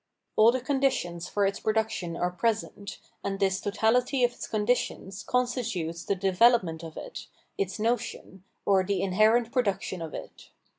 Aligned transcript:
All 0.35 0.51
the 0.51 0.59
conditions 0.61 1.27
for 1.29 1.45
its 1.45 1.59
production 1.59 2.17
are 2.17 2.31
present, 2.31 2.97
and 3.23 3.39
this 3.39 3.61
totality 3.61 4.23
of 4.23 4.31
its 4.31 4.47
conditions 4.47 5.21
constitutes 5.21 6.03
the 6.05 6.15
de 6.15 6.31
velopment 6.31 6.81
of 6.83 6.97
it, 6.97 7.27
its 7.55 7.77
notion, 7.77 8.43
or 8.65 8.83
the 8.83 9.03
inherent 9.03 9.51
produc 9.51 9.83
tion 9.83 10.01
of 10.01 10.15
it. 10.15 10.49